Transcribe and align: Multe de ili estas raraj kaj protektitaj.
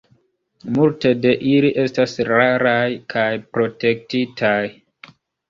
Multe 0.77 1.11
de 1.25 1.33
ili 1.49 1.69
estas 1.83 2.15
raraj 2.31 2.81
kaj 3.15 3.27
protektitaj. 3.59 4.57